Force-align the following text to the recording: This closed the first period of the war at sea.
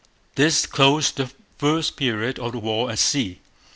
This 0.33 0.65
closed 0.65 1.17
the 1.17 1.29
first 1.59 1.95
period 1.95 2.39
of 2.39 2.53
the 2.53 2.57
war 2.57 2.89
at 2.89 2.97
sea. 2.97 3.39